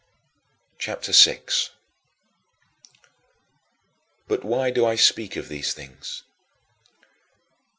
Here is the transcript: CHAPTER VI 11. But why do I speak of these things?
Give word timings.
CHAPTER 0.79 1.11
VI 1.11 1.33
11. 1.47 1.53
But 4.27 4.43
why 4.43 4.71
do 4.71 4.83
I 4.83 4.95
speak 4.95 5.35
of 5.35 5.47
these 5.47 5.75
things? 5.75 6.23